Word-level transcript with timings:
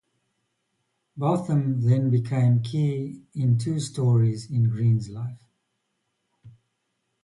Botham 1.15 1.81
then 1.83 2.09
became 2.09 2.63
key 2.63 3.21
in 3.35 3.59
two 3.59 3.79
stories 3.79 4.49
in 4.49 4.67
Green's 4.67 5.09
life. 5.09 5.45